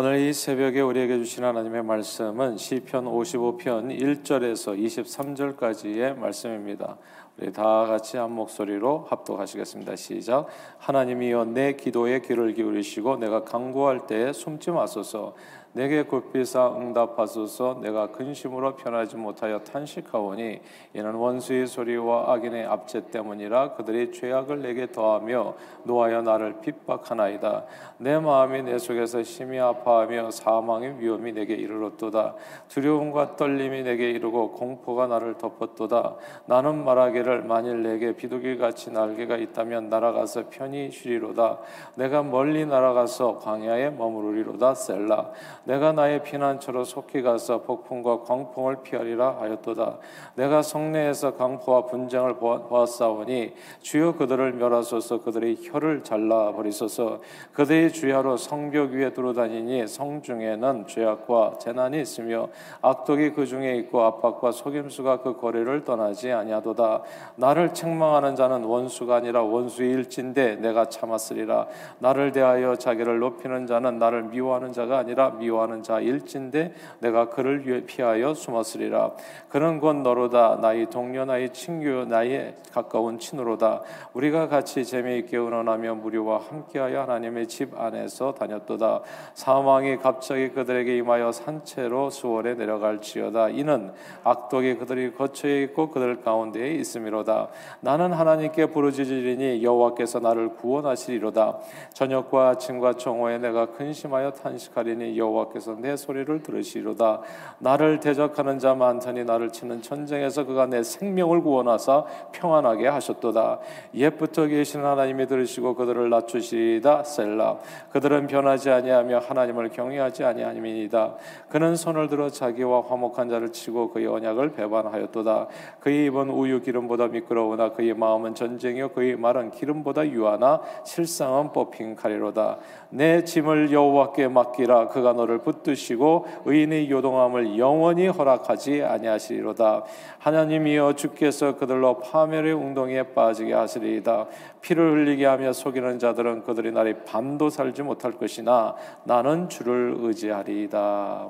[0.00, 6.98] 오늘 이 새벽에 우리에게 주신 하나님의 말씀은 시편 55편 1절에서 23절까지의 말씀입니다.
[7.36, 9.96] 우리 다 같이 한 목소리로 합독하시겠습니다.
[9.96, 10.46] 시작.
[10.78, 15.34] 하나님이여 내 기도에 귀를 기울이시고 내가 간구할 때에 숨지 마소서.
[15.78, 17.78] 내게 굽비사 응답하소서.
[17.82, 20.58] 내가 근심으로 편하지 못하여 탄식하오니
[20.92, 25.54] 이는 원수의 소리와 악인의 압제 때문이라 그들이 죄악을 내게 더하며
[25.84, 27.66] 노하여 나를 핍박하나이다.
[27.98, 32.34] 내 마음이 내 속에서 심히 아파하며 사망의 위험이 내게 이르렀도다.
[32.66, 36.16] 두려움과 떨림이 내게 이르고 공포가 나를 덮었도다.
[36.46, 41.58] 나는 말하기를 만일 내게 비둘기같이 날개가 있다면 날아가서 편히 쉬리로다.
[41.94, 44.74] 내가 멀리 날아가서 광야에 머무르리로다.
[44.74, 45.30] 셀라
[45.68, 49.98] 내가 나의 피난처로 속히 가서 폭풍과 광풍을 피하리라 하였도다.
[50.34, 57.20] 내가 성내에서 강포와 분쟁을 보았사오니 주여 그들을 멸하소서 그들의 혀를 잘라 버리소서
[57.52, 62.48] 그들의 주야로 성벽 위에 두루다니니 성 중에는 죄악과 재난이 있으며
[62.80, 67.02] 악독이 그 중에 있고 압박과 속임수가 그 거리를 떠나지 아니하도다.
[67.36, 71.66] 나를 책망하는 자는 원수가 아니라 원수의 일진데 내가 참았으리라.
[71.98, 77.84] 나를 대하여 자기를 높이는 자는 나를 미워하는 자가 아니라 미워 미워하는 자 일진데 내가 그를
[77.86, 79.12] 피하여 숨었으리라.
[79.48, 80.58] 그는 곧 너로다.
[80.60, 83.82] 나의 동료 나의 친구 나의 가까운 친으로다.
[84.12, 89.00] 우리가 같이 재미있게 의논하며 무료와 함께하여 하나님의 집 안에서 다녔도다.
[89.34, 93.50] 사망이 갑자기 그들에게 임하여 산채로 수월에 내려갈지어다.
[93.50, 93.92] 이는
[94.24, 97.48] 악독이 그들이 거처에 있고 그들 가운데에 있음이로다.
[97.80, 101.58] 나는 하나님께 부르짖으리니 여호와께서 나를 구원하시리로다.
[101.94, 107.20] 저녁과 아침과 정오에 내가 근심하여 탄식하리니 여호와 여호와께서 내 소리를 들으시로다.
[107.58, 113.60] 나를 대적하는 자 많더니 나를 치는 전쟁에서 그가 내 생명을 구원하사 평안하게 하셨도다.
[113.94, 117.58] 옛부터 계신 하나님이 들으시고 그들을 낮추시다 셀라.
[117.92, 121.14] 그들은 변하지 아니하며 하나님을 경외하지 아니하니이다.
[121.48, 125.46] 그는 손을 들어 자기와 화목한 자를 치고 그의 언약을 배반하였도다.
[125.80, 132.58] 그의 입은 우유 기름보다 미끄러우나 그의 마음은 전쟁이요 그의 말은 기름보다 유하나 실상은 뽑힌 칼이로다.
[132.90, 134.88] 내 짐을 여호와께 맡기라.
[134.88, 139.84] 그가 너를 붙드시고 의인의 요동함을 영원히 허락하지 아니하시리로다.
[140.18, 144.26] 하나님이여 주께서 그들로 파멸의 웅덩이에 빠지게 하시리이다.
[144.62, 148.74] 피를 흘리게 하며 속이는 자들은 그들이 날이 밤도 살지 못할 것이나
[149.04, 151.28] 나는 주를 의지하리이다.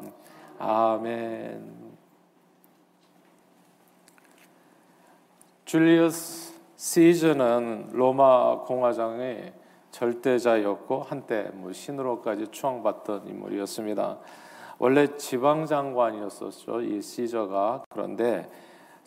[0.61, 1.79] 아멘.
[5.65, 9.53] 줄리어스 시저는 로마 공화장의
[9.99, 14.19] 절대자였고 한때 뭐 신으로까지 추앙받던 인물이었습니다.
[14.79, 18.49] 원래 지방 장관이었었죠 이 시저가 그런데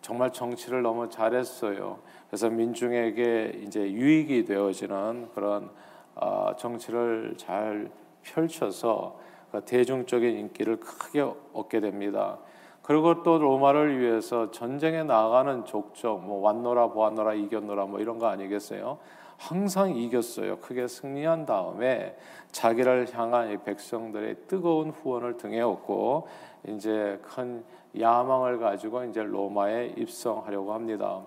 [0.02, 2.00] 정말 정치를 너무 잘했어요.
[2.28, 5.70] 그래서 민중에게 이제 유익이 되어지는 그런
[6.16, 7.90] 어, 정치를 잘
[8.24, 9.18] 펼쳐서
[9.52, 11.22] 그 대중적인 인기를 크게
[11.54, 12.40] 얻게 됩니다.
[12.82, 18.98] 그리고 또 로마를 위해서 전쟁에 나가는 족적, 뭐 왔노라 보았노라 이겼노라 뭐 이런 거 아니겠어요?
[19.42, 20.58] 항상 이겼어요.
[20.58, 22.16] 크게 승리한 다음에
[22.52, 26.28] 자기를 향한 백성들의 뜨거운 후원을 등에 업고
[26.68, 27.64] 이제 큰
[28.00, 31.22] 야망을 가지고 이제 로마에 입성하려고 합니다.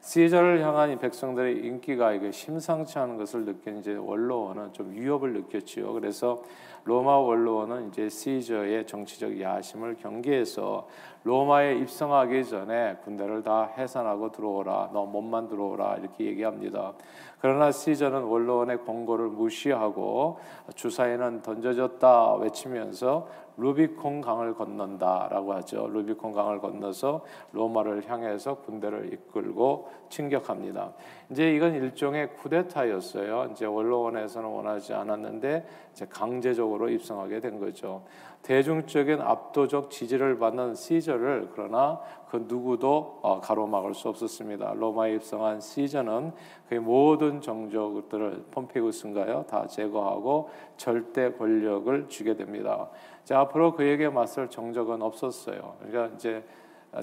[0.00, 5.92] 시저를 향한 이 백성들의 인기가 이게 심상치 않은 것을 느낀 이제 원로원은 좀 위협을 느꼈지요.
[5.92, 6.42] 그래서
[6.84, 10.86] 로마 원로원은 이제 시저의 정치적 야심을 경계해서
[11.24, 14.90] 로마에 입성하기 전에 군대를 다 해산하고 들어오라.
[14.92, 15.96] 너 몸만 들어오라.
[15.96, 16.94] 이렇게 얘기합니다.
[17.40, 20.38] 그러나 시저는 원로원의 권고를 무시하고
[20.74, 25.88] 주사에는 던져졌다 외치면서 루비콘 강을 건넌다라고 하죠.
[25.88, 30.92] 루비콘 강을 건너서 로마를 향해서 군대를 이끌고 침격합니다.
[31.30, 33.50] 이제 이건 일종의 쿠데타였어요.
[33.52, 38.02] 이제 원로원에서는 원하지 않았는데 이제 강제적으로 입성하게 된 거죠.
[38.42, 44.74] 대중적인 압도적 지지를 받는 시저를 그러나 그 누구도 어, 가로막을 수 없었습니다.
[44.74, 46.32] 로마에 입성한 시저는
[46.68, 49.46] 그 모든 정적들을 폼페이우스인가요?
[49.48, 52.88] 다 제거하고 절대 권력을 주게 됩니다.
[53.28, 55.76] 자, 앞으로 그에게 맞설 정적은 없었어요.
[55.80, 56.42] 그러니까 이제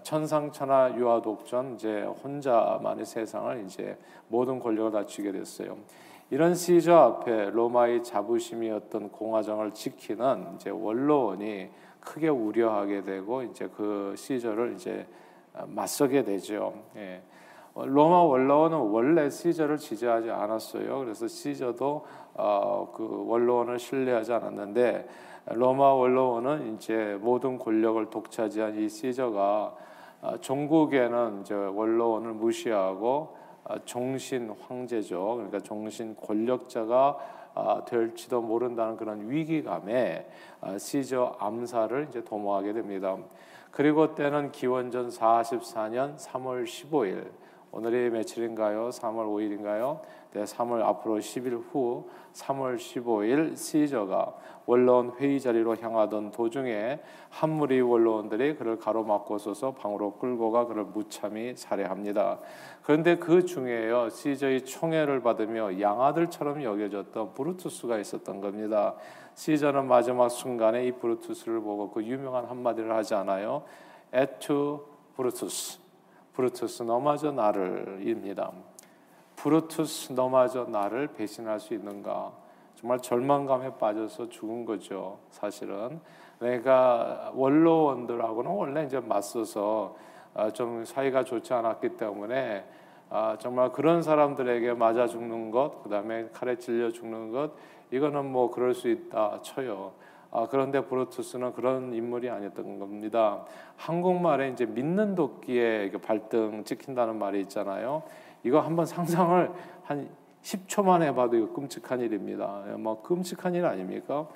[0.02, 3.96] 천상천하 유아독전 이제 혼자만의 세상을 이제
[4.28, 5.78] 모든 권력을 다 쥐게 됐어요.
[6.32, 14.74] 이런 시저 앞에 로마의 자부심이었던 공화정을 지키는 이제 원로원이 크게 우려하게 되고 이제 그 시저를
[14.74, 15.06] 이제
[15.68, 16.74] 맞서게 되죠.
[16.96, 17.22] 예.
[17.76, 20.98] 로마 원로원은 원래 시저를 지지하지 않았어요.
[21.02, 22.04] 그래서 시저도
[22.34, 25.08] 어, 그 원로원을 신뢰하지 않았는데
[25.48, 29.76] 로마 원로원은 이제 모든 권력을 독차지한 이 시저가
[30.22, 35.36] 어, 종국에는 이제 원로원을 무시하고 어, 종신 황제죠.
[35.36, 37.18] 그러니까 종신 권력자가
[37.58, 40.28] 아, 될지도 모른다는 그런 위기감에
[40.62, 43.16] 아, 시저 암살을 이제 도모하게 됩니다.
[43.72, 47.30] 그리고 때는 기원전 44년 3월 15일
[47.72, 48.90] 오늘이 며칠인가요?
[48.90, 50.00] 3월 5일인가요?
[50.36, 54.36] 네, 3월 앞으로 10일 후 3월 15일 시저가
[54.66, 57.00] 원로원 회의 자리로 향하던 도중에
[57.30, 62.40] 한 무리 원로원들이 그를 가로막고 서서 방으로 끌고 가 그를 무참히 살해합니다.
[62.84, 68.96] 그런데 그 중에요 시저의 총애를 받으며 양아들처럼 여겨졌던 브루투스가 있었던 겁니다.
[69.36, 73.64] 시저는 마지막 순간에 이 브루투스를 보고 그 유명한 한마디를 하지 않아요?
[74.12, 74.84] 에투
[75.16, 75.80] 브루투스,
[76.34, 78.52] 브루투스 너마저 나를입니다.
[79.46, 82.32] 브루투스 너마저 나를 배신할 수 있는가?
[82.74, 85.20] 정말 절망감에 빠져서 죽은 거죠.
[85.30, 86.00] 사실은
[86.40, 89.96] 내가 원로원들하고는 원래 이제 맞서서
[90.34, 92.66] 아, 좀 사이가 좋지 않았기 때문에
[93.12, 97.52] 아, 정말 그런 사람들에게 맞아 죽는 것, 그다음에 칼에 찔려 죽는 것,
[97.92, 99.92] 이거는 뭐 그럴 수 있다 쳐요.
[100.32, 103.46] 아, 그런데 브루투스는 그런 인물이 아니었던 겁니다.
[103.78, 108.02] 한국말에 이제 믿는 도끼에 발등 찍힌다는 말이 있잖아요.
[108.46, 109.52] 이거 한번 상상을
[109.84, 110.10] 한
[110.44, 112.64] 10초만 해봐도 이거 끔찍한 일입니다.
[112.78, 114.28] 뭐 끔찍한 일 아닙니까?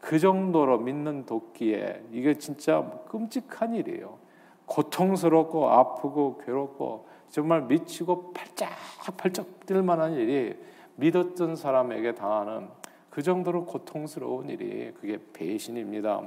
[0.00, 4.18] 그 정도로 믿는 도끼에 이게 진짜 끔찍한 일이에요.
[4.66, 10.54] 고통스럽고 아프고 괴롭고 정말 미치고 팔짝팔짝 뛸 만한 일이
[10.96, 12.68] 믿었던 사람에게 당하는
[13.08, 16.20] 그 정도로 고통스러운 일이 그게 배신입니다.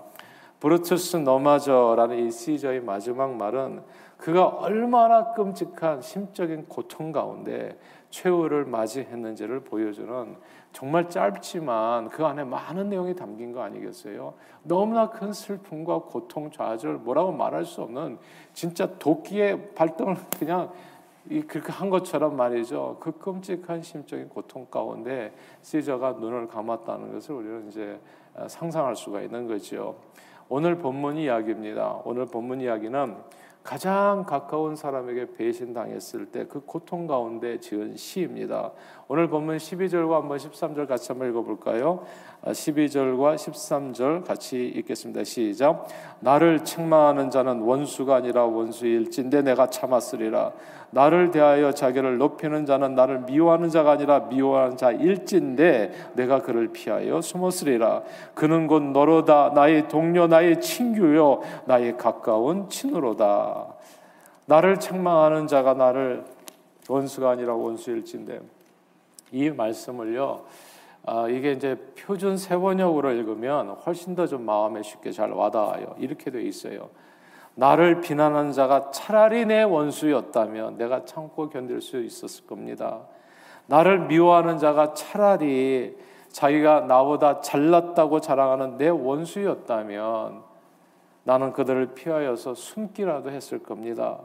[0.60, 3.84] 브루투스 너마저라는 이 시저의 마지막 말은
[4.18, 7.78] 그가 얼마나 끔찍한 심적인 고통 가운데
[8.10, 10.36] 최후를 맞이했는지를 보여주는
[10.72, 14.34] 정말 짧지만 그 안에 많은 내용이 담긴 거 아니겠어요?
[14.64, 18.18] 너무나 큰 슬픔과 고통, 좌절, 뭐라고 말할 수 없는
[18.54, 20.72] 진짜 도끼의 발등을 그냥
[21.48, 22.98] 그렇게 한 것처럼 말이죠.
[23.00, 28.00] 그 끔찍한 심적인 고통 가운데 시저가 눈을 감았다는 것을 우리는 이제
[28.48, 29.96] 상상할 수가 있는 거죠.
[30.50, 32.02] 오늘 본문 이야기입니다.
[32.06, 33.16] 오늘 본문 이야기는
[33.68, 38.72] 가장 가까운 사람에게 배신당했을 때 그 고통 가운데 지은 시입니다.
[39.10, 42.06] 오늘 본문 12절과 한번 13절 같이 한번 읽어볼까요?
[42.44, 45.24] 12절과 아, 13절 같이 읽겠습니다.
[45.24, 45.88] 시작.
[46.20, 50.54] 나를 책망하는 자는 원수가 아니라 원수일진데 내가 참았으리라.
[50.92, 58.04] 나를 대하여 자기를 높이는 자는 나를 미워하는 자가 아니라 미워하는 자일진데 내가 그를 피하여 숨었으리라.
[58.34, 63.57] 그는 곧 너로다 나의 동료 나의 친구요 나의 가까운 친으로다.
[64.48, 66.26] 나를 책망하는 자가 나를
[66.88, 68.40] 원수가 아니라 원수일진데
[69.34, 70.46] 이 말씀을요.
[71.06, 75.96] 아, 이게 이제 표준 세번역으로 읽으면 훨씬 더 좀 마음에 쉽게 잘 와닿아요.
[76.00, 76.90] 이렇게 돼 있어요.
[77.56, 83.02] 나를 비난하는 자가 차라리 내 원수였다면 내가 참고 견딜 수 있었을 겁니다.
[83.66, 85.98] 나를 미워하는 자가 차라리
[86.30, 90.44] 자기가 나보다 잘났다고 자랑하는 내 원수였다면
[91.26, 94.20] 나는 그들을 피하여서 숨기라도 했을 겁니다.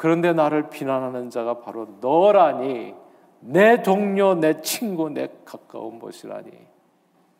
[0.00, 2.94] 그런데 나를 비난하는 자가 바로 너라니
[3.40, 6.50] 내 동료, 내 친구, 내 가까운 것이라니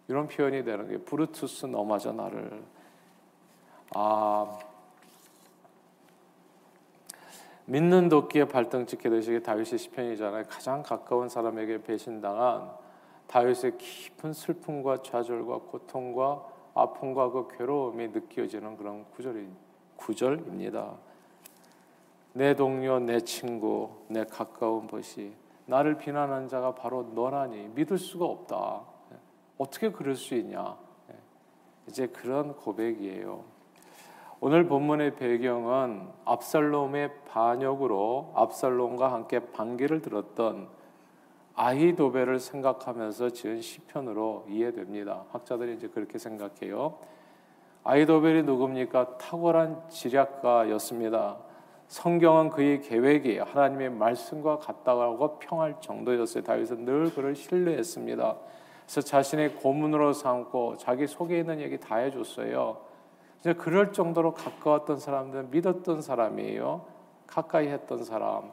[0.08, 2.62] 이런 표현이 되는 게 브루투스 너마저 나를
[3.94, 4.58] 아
[7.64, 10.44] 믿는 도끼에 발등 찍게 되시게 다윗의 시편이잖아요.
[10.50, 12.70] 가장 가까운 사람에게 배신당한
[13.26, 19.48] 다윗의 깊은 슬픔과 좌절과 고통과 아픔과 그 괴로움이 느껴지는 그런 구절이
[19.96, 21.09] 구절입니다.
[22.32, 25.32] 내 동료, 내 친구, 내 가까운 것이
[25.66, 28.82] 나를 비난하는 자가 바로 너라니 믿을 수가 없다.
[29.58, 30.76] 어떻게 그럴 수 있냐?
[31.86, 33.44] 이제 그런 고백이에요.
[34.40, 40.68] 오늘 본문의 배경은 압살롬의 반역으로 압살롬과 함께 반기를 들었던
[41.54, 45.24] 아히도벨을 생각하면서 지은 시편으로 이해됩니다.
[45.30, 46.98] 학자들이 이제 그렇게 생각해요.
[47.84, 49.18] 아히도벨이 누굽니까?
[49.18, 51.49] 탁월한 지략가였습니다.
[51.90, 56.44] 성경은 그의 계획이 하나님의 말씀과 같다고 평할 정도였어요.
[56.44, 58.36] 다윗은 늘 그를 신뢰했습니다.
[58.84, 62.76] 그래서 자신의 고문으로 삼고 자기 속에 있는 얘기 다 해줬어요.
[63.58, 66.86] 그럴 정도로 가까웠던 사람들 믿었던 사람이에요.
[67.26, 68.52] 가까이 했던 사람.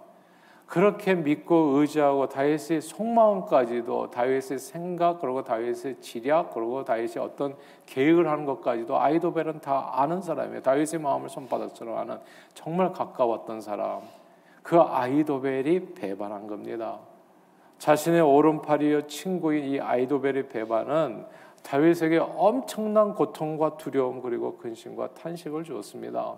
[0.67, 7.55] 그렇게 믿고 의지하고 다윗의 속마음까지도 다윗의 생각 그리고 다윗의 지략 그리고 다윗이 어떤
[7.85, 10.61] 계획을 하는 것까지도 아이도벨은 다 아는 사람이에요.
[10.61, 12.17] 다윗의 마음을 손바닥처럼 아는
[12.53, 14.01] 정말 가까웠던 사람.
[14.61, 16.99] 그 아이도벨이 배반한 겁니다.
[17.79, 21.25] 자신의 오른팔이요 친구인 이 아이도벨의 배반은
[21.63, 26.35] 다윗에게 엄청난 고통과 두려움 그리고 근심과 탄식을 주었습니다.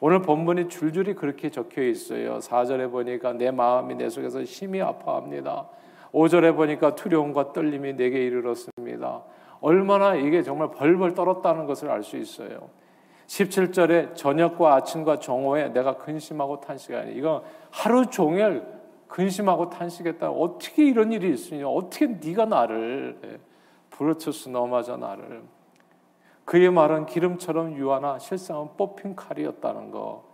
[0.00, 2.38] 오늘 본문이 줄줄이 그렇게 적혀 있어요.
[2.38, 5.68] 4절에 보니까 내 마음이 내 속에서 심히 아파합니다.
[6.12, 9.22] 5절에 보니까 두려움과 떨림이 내게 이르렀습니다.
[9.60, 12.70] 얼마나 이게 정말 벌벌 떨었다는 것을 알 수 있어요.
[13.26, 18.62] 17절에 저녁과 아침과 정오에 내가 근심하고 탄식하니 이거 하루 종일
[19.08, 20.30] 근심하고 탄식했다.
[20.30, 21.66] 어떻게 이런 일이 있으냐?
[21.68, 23.38] 어떻게 네가 나를 예,
[23.90, 25.42] 브루투스 너마저 나를
[26.48, 30.24] 그의 말은 기름처럼 유하나 실상은 뽑힌 칼이었다는 거.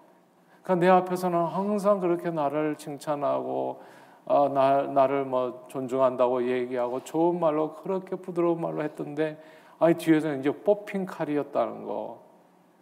[0.62, 3.82] 그러니까 내 앞에서는 항상 그렇게 나를 칭찬하고
[4.24, 9.42] 어, 나, 나를 뭐 존중한다고 얘기하고 좋은 말로 그렇게 부드러운 말로 했던데
[9.80, 12.20] 아니 뒤에서는 이제 뽑힌 칼이었다는 거.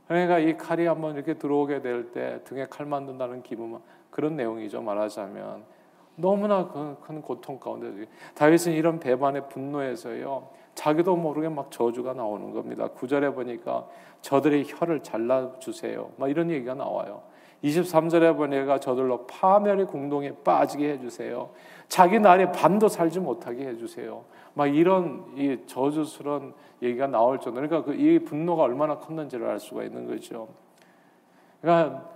[0.09, 5.63] 그러니까 이 칼이 한번 이렇게 들어오게 될 때 등에 칼 만든다는 기분 그런 내용이죠 말하자면
[6.17, 12.89] 너무나 큰 고통 가운데 다윗은 이런 배반의 분노에서요 자기도 모르게 막 저주가 나오는 겁니다.
[12.89, 13.87] 구절에 보니까
[14.23, 16.11] 저들의 혀를 잘라 주세요.
[16.17, 17.23] 막 이런 얘기가 나와요.
[17.63, 21.51] 23절에 보니까 저들로 파멸의 공동에 빠지게 해 주세요.
[21.89, 24.25] 자기 날에 반도 살지 못하게 해 주세요.
[24.55, 27.61] 막 이런 이 저주스러운 얘기가 나올 정도.
[27.61, 30.49] 그러니까 그 이 분노가 얼마나 컸는지를 알 수가 있는 거죠.
[31.61, 32.11] 그러니까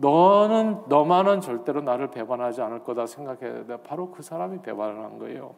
[0.00, 3.76] 너는 너만은 절대로 나를 배반하지 않을 거다 생각해야 돼.
[3.84, 5.54] 바로 그 사람이 배반을 한 거예요.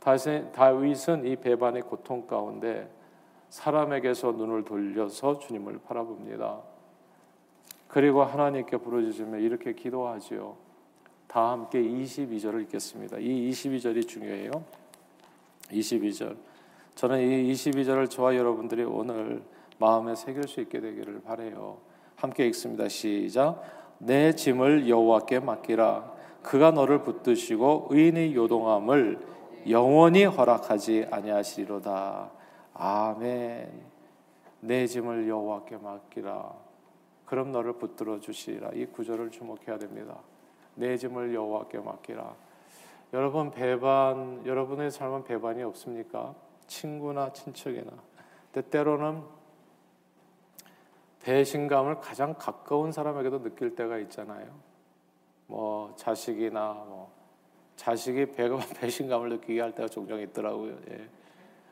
[0.00, 2.88] 다윗은 이 배반의 고통 가운데
[3.48, 6.60] 사람에게서 눈을 돌려서 주님을 바라봅니다.
[7.88, 10.56] 그리고 하나님께 부르짖으며 이렇게 기도하지요.
[11.26, 13.18] 다 함께 22절을 읽겠습니다.
[13.18, 14.50] 이 22절이 중요해요.
[15.70, 16.36] 22절.
[16.94, 19.42] 저는 이 22절을 저와 여러분들이 오늘
[19.78, 21.78] 마음에 새길 수 있게 되기를 바래요.
[22.16, 22.88] 함께 읽습니다.
[22.88, 23.62] 시작.
[23.98, 26.12] 내 짐을 여호와께 맡기라.
[26.42, 29.18] 그가 너를 붙드시고 의인의 요동함을
[29.68, 32.30] 영원히 허락하지 아니하시리로다.
[32.74, 33.88] 아멘.
[34.60, 36.52] 내 짐을 여호와께 맡기라.
[37.24, 38.70] 그럼 너를 붙들어 주시리라.
[38.74, 40.18] 이 구절을 주목해야 됩니다.
[40.74, 42.34] 내 짐을 여호와께 맡기라.
[43.12, 46.34] 여러분 배반 여러분의 삶은 배반이 없습니까?
[46.66, 47.90] 친구나 친척이나
[48.52, 49.22] 때때로는
[51.20, 54.46] 배신감을 가장 가까운 사람에게도 느낄 때가 있잖아요.
[55.46, 57.10] 뭐 자식이나 뭐
[57.78, 58.26] 자식이
[58.80, 60.76] 배신감을 느끼게 할 때가 종종 있더라고요.
[60.90, 61.08] 예.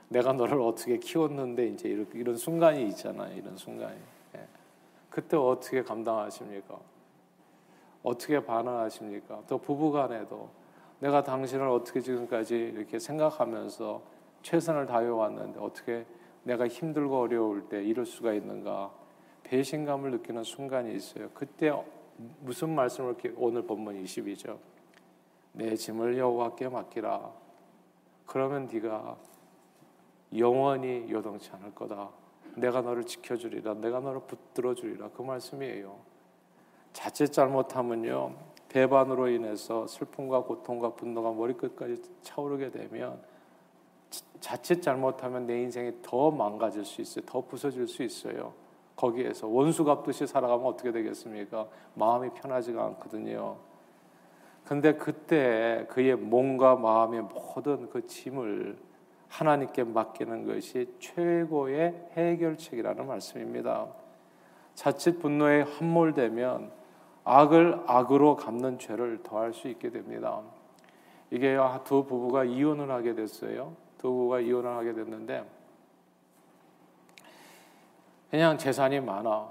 [0.08, 3.36] 내가 너를 어떻게 키웠는데 이제 이런, 이런 순간이 있잖아요.
[3.36, 3.98] 이런 순간이.
[4.36, 4.46] 예.
[5.10, 6.78] 그때 어떻게 감당하십니까?
[8.04, 9.42] 어떻게 반응하십니까?
[9.48, 10.48] 또 부부간에도
[11.00, 14.00] 내가 당신을 어떻게 지금까지 이렇게 생각하면서
[14.42, 16.06] 최선을 다해 왔는데 어떻게
[16.44, 18.92] 내가 힘들고 어려울 때 이럴 수가 있는가?
[19.42, 21.30] 배신감을 느끼는 순간이 있어요.
[21.34, 21.72] 그때
[22.40, 24.56] 무슨 말씀을 오늘 본문 22죠.
[25.56, 27.32] 내 짐을 여호와께 맡기라.
[28.26, 29.16] 그러면 네가
[30.36, 32.10] 영원히 요동치 않을 거다.
[32.56, 33.74] 내가 너를 지켜주리라.
[33.74, 35.08] 내가 너를 붙들어 주리라.
[35.16, 35.96] 그 말씀이에요.
[36.92, 38.34] 자칫 잘못하면요.
[38.68, 43.22] 배반으로 인해서 슬픔과 고통과 분노가 머리끝까지 차오르게 되면
[44.40, 47.24] 자칫 잘못하면 내 인생이 더 망가질 수 있어요.
[47.24, 48.52] 더 부서질 수 있어요.
[48.94, 51.66] 거기에서 원수 갚듯이 살아가면 어떻게 되겠습니까?
[51.94, 53.56] 마음이 편하지가 않거든요.
[54.66, 58.76] 근데 그때 그의 몸과 마음의 모든 그 짐을
[59.28, 63.86] 하나님께 맡기는 것이 최고의 해결책이라는 말씀입니다.
[64.74, 66.72] 자칫 분노에 함몰되면
[67.24, 70.40] 악을 악으로 갚는 죄를 더할 수 있게 됩니다.
[71.30, 73.74] 이게 두 부부가 이혼을 하게 됐어요.
[73.98, 75.44] 두 부부가 이혼을 하게 됐는데
[78.30, 79.48] 그냥 재산이 많아.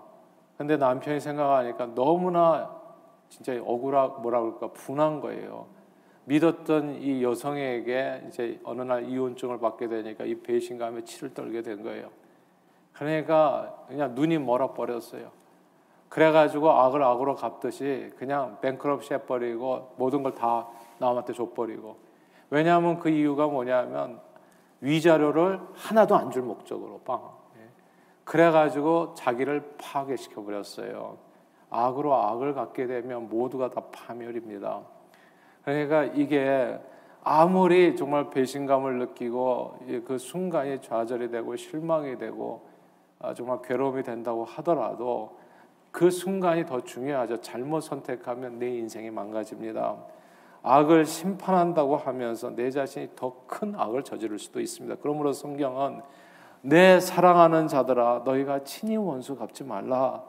[0.57, 2.85] 근데 남편이 생각하니까 너무나
[3.29, 5.67] 진짜 억울하 뭐라 그럴까 분한 거예요.
[6.25, 12.10] 믿었던 이 여성에게 이제 어느 날 이혼증을 받게 되니까 이 배신감에 치를 떨게 된 거예요.
[12.94, 15.32] 그러니까 그냥 눈이 멀어 버렸어요.
[16.10, 20.67] 그래가지고 악을 악으로 갚듯이 그냥 뱅크럽시 해버리고 모든 걸 다
[20.98, 21.98] 남한테 줘버리고
[22.50, 24.22] 왜냐하면 그 이유가 뭐냐면
[24.82, 27.22] 위자료를 하나도 안 줄 목적으로 빵.
[27.58, 27.67] 예.
[28.24, 31.17] 그래가지고 자기를 파괴시켜 버렸어요.
[31.69, 34.81] 악으로 악을 갖게 되면 모두가 다 파멸입니다.
[35.63, 36.79] 그러니까 이게
[37.24, 42.67] 아무리 정말 배신감을 느끼고 그 순간이 좌절이 되고 실망이 되고
[43.19, 45.38] 아, 정말 괴로움이 된다고 하더라도
[45.91, 47.41] 그 순간이 더 중요하죠.
[47.41, 49.95] 잘못 선택하면 내 인생이 망가집니다.
[50.62, 54.98] 악을 심판한다고 하면서 내 자신이 더 큰 악을 저지를 수도 있습니다.
[55.01, 56.01] 그러므로 성경은
[56.62, 60.24] 내 사랑하는 자들아 너희가 친히 원수 갚지 말라.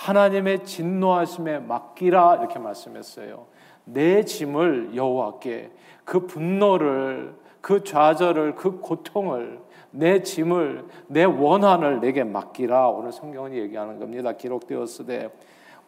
[0.00, 3.46] 하나님의 진노하심에 맡기라 이렇게 말씀했어요.
[3.84, 5.70] 내 짐을 여호와께
[6.04, 13.98] 그 분노를 그 좌절을 그 고통을 내 짐을 내 원한을 내게 맡기라 오늘 성경은 얘기하는
[13.98, 14.32] 겁니다.
[14.32, 15.28] 기록되었으되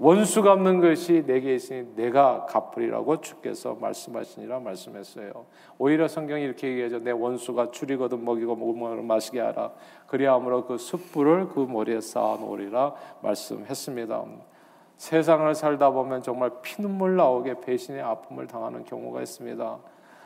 [0.04, 5.46] 원수 갚는 것이 내게 있으니 내가 갚으리라고 주께서 말씀하시니라 말씀했어요.
[5.78, 6.98] 오히려 성경이 이렇게 얘기하죠.
[6.98, 9.70] 내 원수가 줄이거든 먹이고 먹으면 마시게 하라.
[10.08, 14.24] 그리함으로 그 숯불을 그 머리에 쌓아 놓으리라 말씀했습니다.
[14.96, 19.78] 세상을 살다 보면 정말 피눈물 나오게 배신의 아픔을 당하는 경우가 있습니다.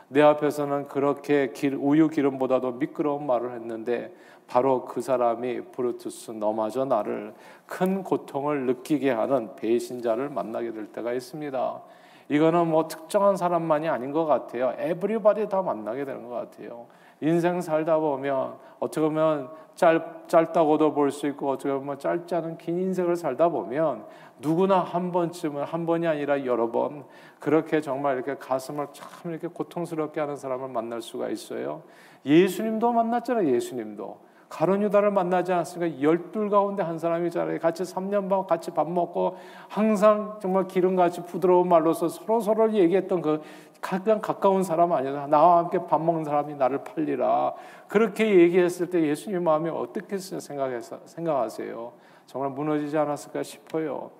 [0.07, 4.11] 내 앞에서는 그렇게 우유 기름보다도 미끄러운 말을 했는데
[4.47, 7.33] 바로 그 사람이 브루투스 너마저 나를
[7.65, 11.81] 큰 고통을 느끼게 하는 배신자를 만나게 될 때가 있습니다.
[12.29, 14.73] 이거는 뭐 특정한 사람만이 아닌 것 같아요.
[14.77, 16.87] 에브리바디 다 만나게 되는 것 같아요.
[17.21, 22.79] 인생 살다 보면 어떻게 보면 짧, 짧다고도 볼 수 있고 어떻게 보면 짧지 않은 긴
[22.79, 24.05] 인생을 살다 보면
[24.39, 27.05] 누구나 한 번쯤은 한 번이 아니라 여러 번
[27.39, 31.81] 그렇게 정말 이렇게 가슴을 참 이렇게 고통스럽게 하는 사람을 만날 수가 있어요.
[32.25, 33.49] 예수님도 만났잖아요.
[33.53, 34.26] 예수님도.
[34.49, 37.59] 가론 유다를 만나지 않았으니까 열둘 가운데 한 사람이잖아요.
[37.59, 39.35] 같이 3년 반 같이 밥 먹고
[39.67, 43.41] 항상 정말 기름같이 부드러운 말로서 서로 서로 얘기했던 그
[43.81, 45.27] 가장 가까운 사람 아니야.
[45.27, 47.53] 나와 함께 밥 먹는 사람이 나를 팔리라.
[47.87, 51.91] 그렇게 얘기했을 때 예수님 마음이 어떻게 생각해서 생각하세요?
[52.25, 54.11] 정말 무너지지 않았을까 싶어요.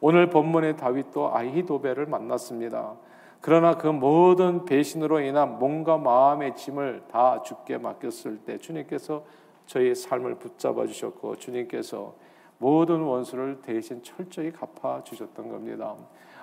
[0.00, 2.94] 오늘 본문의 다윗도 아히도벨을 만났습니다.
[3.42, 9.24] 그러나 그 모든 배신으로 인한 몸과 마음의 짐을 다 주께 맡겼을 때 주님께서
[9.70, 12.14] 저희의 삶을 붙잡아 주셨고 주님께서
[12.58, 15.94] 모든 원수를 대신 철저히 갚아 주셨던 겁니다.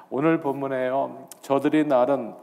[0.09, 1.27] 오늘 본문에요.
[1.41, 2.33] 저들이 날은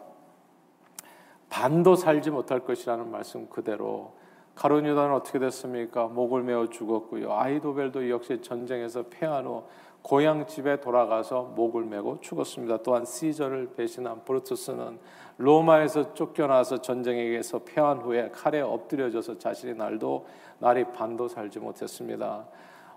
[1.48, 4.12] 반도 살지 못할 것이라는 말씀 그대로
[4.54, 6.06] 가론 유다는 어떻게 됐습니까?
[6.06, 7.32] 목을 메어 죽었고요.
[7.32, 9.64] 아이도벨도 역시 전쟁에서 패한 후
[10.04, 12.82] 고향 집에 돌아가서 목을 메고 죽었습니다.
[12.82, 14.98] 또한 시저를 배신한 브루투스는
[15.38, 20.26] 로마에서 쫓겨나서 전쟁에서 패한 후에 칼에 엎드려져서 자신의 날도
[20.58, 22.44] 날이 반도 살지 못했습니다.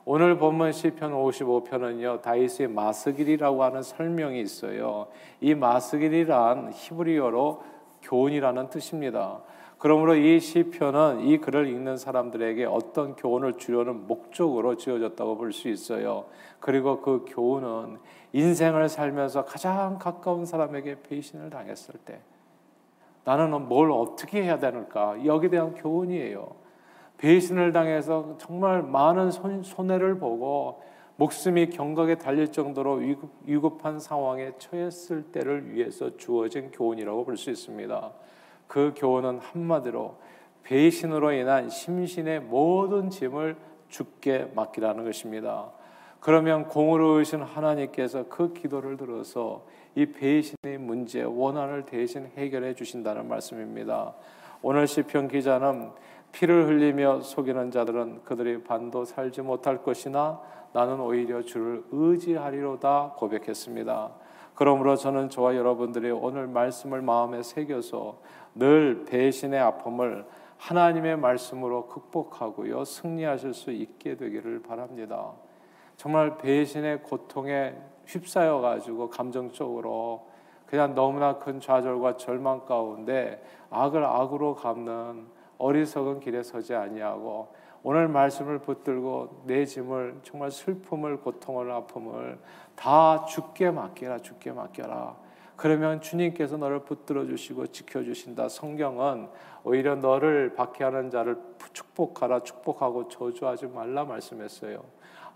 [0.03, 5.07] 오늘 본문 시편 55편은요 다윗의 마스길이라고 하는 설명이 있어요.
[5.39, 7.63] 이 마스길이란 히브리어로
[8.01, 9.39] 교훈이라는 뜻입니다.
[9.77, 16.25] 그러므로 이 시편은 이 글을 읽는 사람들에게 어떤 교훈을 주려는 목적으로 지어졌다고 볼 수 있어요.
[16.59, 17.99] 그리고 그 교훈은
[18.33, 22.19] 인생을 살면서 가장 가까운 사람에게 배신을 당했을 때
[23.23, 26.55] 나는 뭘 어떻게 해야 되는가 여기에 대한 교훈이에요.
[27.17, 30.81] 배신을 당해서 정말 많은 손해를 보고
[31.17, 33.01] 목숨이 경각에 달릴 정도로
[33.45, 38.11] 위급, 한 상황에 처했을 때를 위해서 주어진 교훈이라고 볼 수 있습니다.
[38.67, 40.15] 그 교훈은 한마디로
[40.63, 43.55] 배신으로 인한 심신의 모든 짐을
[43.89, 45.71] 죽게 맡기라는 것입니다.
[46.19, 54.13] 그러면 공으로 오신 하나님께서 그 기도를 들어서 이 배신의 문제, 원한을 대신 해결해 주신다는 말씀입니다.
[54.61, 55.89] 오늘 시편 기자는
[56.31, 60.41] 피를 흘리며 속이는 자들은 그들이 반도 살지 못할 것이나
[60.73, 64.11] 나는 오히려 주를 의지하리로다 고백했습니다.
[64.53, 68.19] 그러므로 저는 저와 여러분들이 오늘 말씀을 마음에 새겨서
[68.57, 70.25] 늘 배신의 아픔을
[70.57, 75.33] 하나님의 말씀으로 극복하고요 승리하실 수 있게 되기를 바랍니다.
[75.95, 80.27] 정말 배신의 고통에 휩싸여 가지고 감정적으로
[80.65, 87.47] 그냥 너무나 큰 좌절과 절망 가운데 악을 악으로 갚는 어리석은 길에 서지 아니하고
[87.83, 92.39] 오늘 말씀을 붙들고 내 짐을 정말 슬픔을 고통을 아픔을
[92.75, 95.15] 다 죽게 맡겨라 죽게 맡겨라
[95.57, 98.47] 그러면 주님께서 너를 붙들어 주시고 지켜 주신다.
[98.47, 99.27] 성경은
[99.63, 101.37] 오히려 너를 박해하는 자를
[101.73, 104.83] 축복하라 축복하고 저주하지 말라 말씀했어요.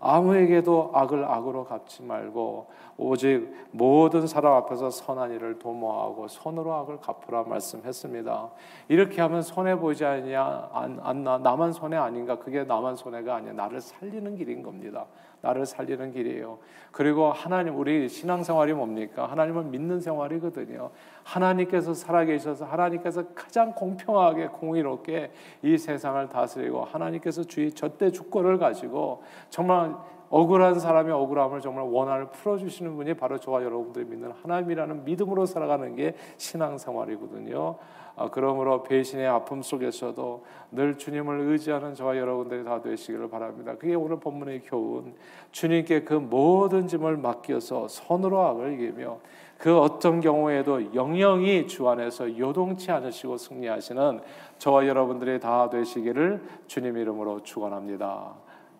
[0.02, 7.44] 아무에게도 악을 악으로 갚지 말고 오직 모든 사람 앞에서 선한 일을 도모하고 손으로 악을 갚으라
[7.44, 8.50] 말씀했습니다.
[8.88, 10.70] 이렇게 하면 손해 보지 않냐?
[10.72, 12.38] 안, 안 나만 손해 아닌가?
[12.38, 13.52] 그게 나만 손해가 아니야.
[13.52, 15.06] 나를 살리는 길인 겁니다.
[15.40, 16.58] 나를 살리는 길이에요.
[16.92, 19.26] 그리고 하나님 우리 신앙생활이 뭡니까?
[19.26, 20.90] 하나님을 믿는 생활이거든요.
[21.24, 29.22] 하나님께서 살아계셔서 하나님께서 가장 공평하게 공의롭게 이 세상을 다스리고 하나님께서 주의 절대 주권을 가지고
[30.30, 36.14] 억울한 사람의 억울함을 정말 원한을 풀어주시는 분이 바로 저와 여러분들이 믿는 하나님이라는 믿음으로 살아가는 게
[36.38, 37.76] 신앙생활이거든요.
[38.16, 43.74] 아, 그러므로 배신의 아픔 속에서도 늘 주님을 의지하는 저와 여러분들이 다 되시기를 바랍니다.
[43.78, 45.14] 그게 오늘 본문의 교훈.
[45.50, 49.18] 주님께 그 모든 짐을 맡겨서 선으로 악을 이기며
[49.58, 54.20] 그 어떤 경우에도 영영이 주 안에서 요동치 않으시고 승리하시는
[54.58, 58.32] 저와 여러분들이 다 되시기를 주님 이름으로 축원합니다.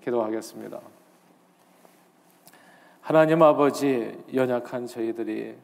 [0.02, 0.91] 기도하겠습니다.
[3.02, 5.56] 하나님 아버지 연약한 저희들이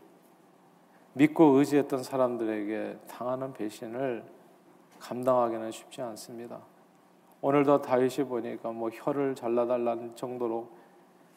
[1.13, 4.25] 믿고 의지했던 사람들에게 당하는 배신을
[4.99, 6.59] 감당하기는 쉽지 않습니다.
[7.41, 10.69] 오늘도 다윗이 보니까 뭐 혀를 잘라달라는 정도로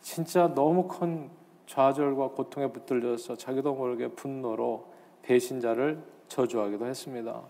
[0.01, 1.29] 진짜 너무 큰
[1.67, 4.87] 좌절과 고통에 붙들려서 자기도 모르게 분노로
[5.21, 7.43] 배신자를 저주하기도 했습니다.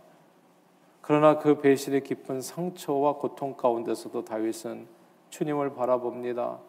[1.00, 4.88] 그러나 그 배신의 깊은 상처와 고통 가운데서도 다윗은
[5.30, 6.60] 주님을 바라봅니다.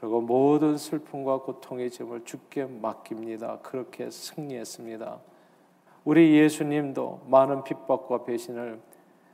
[0.00, 3.58] 그리고 모든 슬픔과 고통의 짐을 주께 맡깁니다.
[3.58, 5.18] 그렇게 승리했습니다.
[6.04, 8.80] 우리 예수님도 많은 핍박과 배신을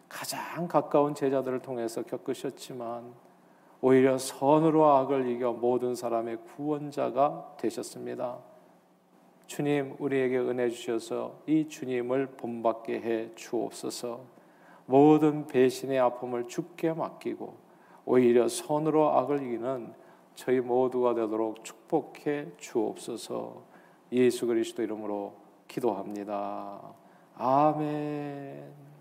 [0.09, 3.13] 가장 가까운 제자들을 통해서 겪으셨지만
[3.81, 8.39] 오히려 선으로 악을 이겨 모든 사람의 구원자가 되셨습니다.
[9.47, 14.21] 주님 우리에게 은혜 주셔서 이 주님을 본받게 해 주옵소서.
[14.87, 17.55] 모든 배신의 아픔을 주께 맡기고
[18.07, 20.04] 오히려 선으로 악을 이기는
[20.35, 23.63] 저희 모두가 되도록 축복해 주옵소서.
[24.13, 25.35] 예수 그리스도 이름으로
[25.69, 26.81] 기도합니다.
[27.37, 28.94] 아멘.